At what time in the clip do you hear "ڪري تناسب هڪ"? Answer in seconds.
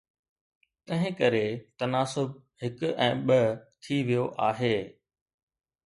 1.19-2.83